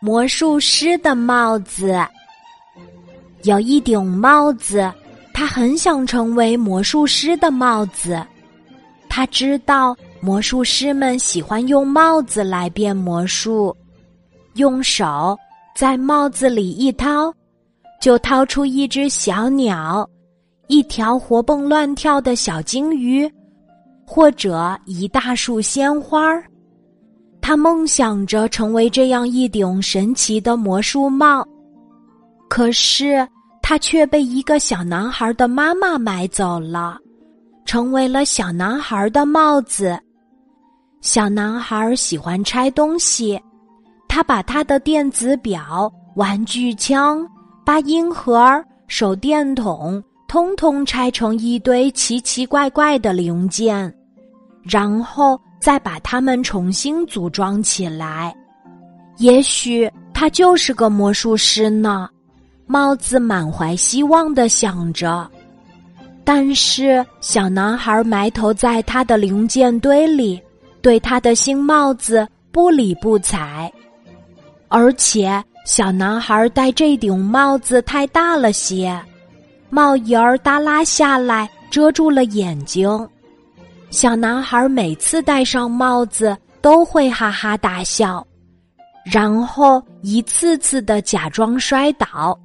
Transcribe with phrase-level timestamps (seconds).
[0.00, 1.98] 魔术师的帽子。
[3.42, 4.92] 有一顶帽子，
[5.34, 8.24] 他很想成为魔术师的帽子。
[9.08, 13.74] 他知道魔术师们喜欢用帽子来变魔术，
[14.54, 15.36] 用手
[15.74, 17.32] 在帽子里一掏，
[18.00, 20.08] 就掏出一只小鸟，
[20.68, 23.28] 一条活蹦乱跳的小金鱼，
[24.06, 26.44] 或者一大束鲜花儿。
[27.48, 31.42] 他梦想着成为这样一顶神奇的魔术帽，
[32.46, 33.26] 可是
[33.62, 36.98] 他却被一个小男孩的妈妈买走了，
[37.64, 39.98] 成为了小男孩的帽子。
[41.00, 43.40] 小男孩喜欢拆东西，
[44.10, 47.26] 他把他的电子表、玩具枪、
[47.64, 53.90] 八音盒、手电筒，通通拆成一堆奇奇怪怪的零件，
[54.62, 55.40] 然后。
[55.68, 58.34] 再把它们重新组装起来，
[59.18, 62.08] 也许他就是个魔术师呢。
[62.66, 65.30] 帽子满怀希望的想着，
[66.24, 70.40] 但是小男孩埋头在他的零件堆里，
[70.80, 73.70] 对他的新帽子不理不睬。
[74.68, 78.98] 而且小男孩戴这顶帽子太大了些，
[79.68, 82.88] 帽檐耷拉下来，遮住了眼睛。
[83.90, 88.26] 小男孩每次戴上帽子都会哈哈大笑，
[89.04, 92.38] 然后一次次的假装摔倒，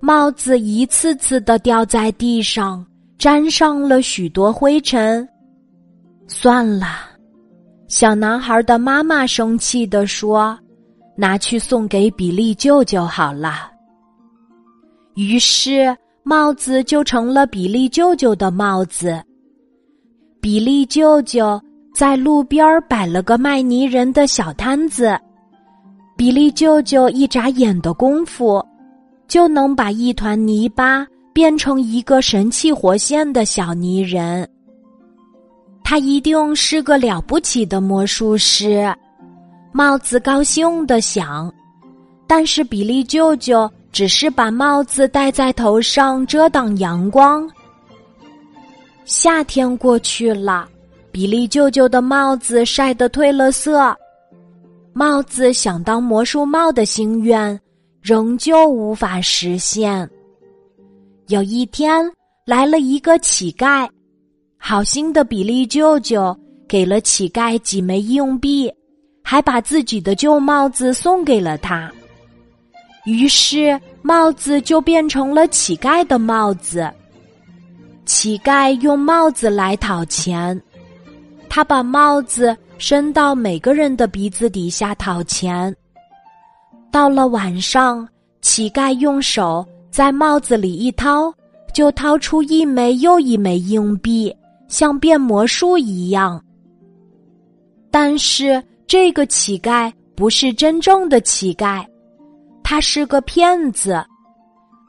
[0.00, 2.84] 帽子一次次的掉在地上，
[3.16, 5.26] 沾上了许多灰尘。
[6.26, 6.86] 算了，
[7.86, 10.58] 小男孩的妈妈生气的说
[11.16, 13.70] ：“拿去送给比利舅舅好了。”
[15.14, 19.22] 于是帽子就成了比利舅舅的帽子。
[20.40, 21.60] 比利舅舅
[21.94, 25.18] 在路边摆了个卖泥人的小摊子，
[26.16, 28.64] 比利舅舅一眨眼的功夫，
[29.28, 34.48] 就能把一团泥巴变成一个神气活现的小泥人。
[35.84, 38.90] 他一定是个了不起的魔术师，
[39.72, 41.52] 帽子高兴的想。
[42.26, 47.46] 但是比利舅舅只是把帽子戴在头上遮挡阳光。
[49.04, 50.68] 夏天过去了，
[51.10, 53.96] 比利舅舅的帽子晒得褪了色，
[54.92, 57.58] 帽子想当魔术帽的心愿
[58.00, 60.08] 仍旧无法实现。
[61.28, 62.04] 有一天，
[62.44, 63.88] 来了一个乞丐，
[64.58, 66.36] 好心的比利舅舅
[66.68, 68.72] 给了乞丐几枚硬币，
[69.22, 71.90] 还把自己的旧帽子送给了他，
[73.06, 76.88] 于是帽子就变成了乞丐的帽子。
[78.12, 80.60] 乞丐用帽子来讨钱，
[81.48, 85.74] 他把帽子伸到每个人的鼻子底下讨钱。
[86.90, 88.06] 到了晚上，
[88.42, 91.32] 乞丐用手在帽子里一掏，
[91.72, 96.42] 就掏出一枚又一枚硬币，像变魔术一样。
[97.92, 101.86] 但是这个乞丐不是真正的乞丐，
[102.64, 104.04] 他是个骗子。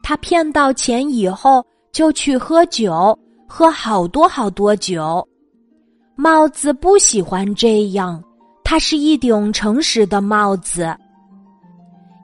[0.02, 1.64] 他骗到钱以后。
[1.92, 5.28] 就去喝酒，喝好多好多酒。
[6.16, 8.24] 帽子不喜欢这样，
[8.64, 10.96] 它是一顶诚实的帽子。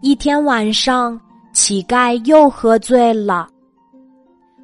[0.02, 1.20] 一天晚上，
[1.54, 3.48] 乞丐又喝醉了，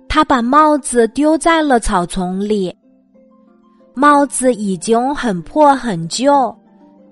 [0.08, 2.74] 他把帽子丢在了草丛里。
[3.96, 6.56] 帽子已经很破很旧，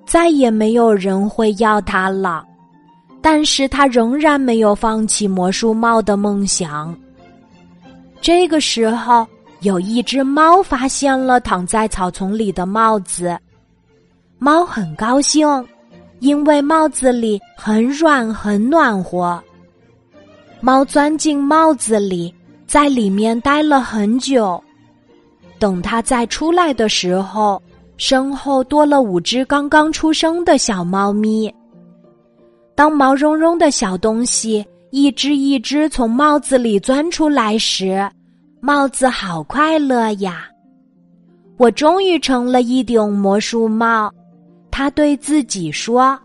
[0.05, 2.45] 再也没有人会要它了。
[3.21, 6.95] 但是他仍然没有放弃魔术帽的梦想。
[8.21, 9.27] 这个时候，
[9.61, 13.35] 有一只猫发现了躺在草丛里的帽子。
[14.37, 15.47] 猫很高兴，
[16.19, 19.41] 因为帽子里很软很暖和。
[20.59, 22.33] 猫钻进帽子里，
[22.67, 24.63] 在里面待了很久。
[25.57, 27.59] 等它再出来的时候，
[27.97, 31.51] 身后多了五只刚刚出生的小猫咪。
[32.75, 34.63] 当毛茸茸的小东西。
[34.91, 38.09] 一只一只从帽子里钻出来时，
[38.59, 40.49] 帽子好快乐呀！
[41.57, 44.11] 我终于成了一顶魔术帽，
[44.69, 46.19] 他对自己说。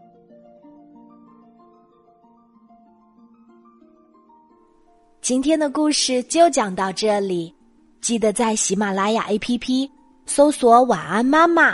[5.20, 7.54] 今天的故事就讲到这里，
[8.00, 9.88] 记得在喜马拉雅 APP
[10.26, 11.72] 搜索“晚安妈妈”，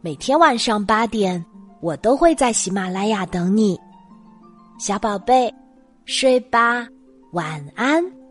[0.00, 1.44] 每天晚上八点，
[1.82, 3.78] 我都会在喜马拉雅等你，
[4.78, 5.54] 小宝贝。
[6.04, 6.86] 睡吧，
[7.32, 8.21] 晚安。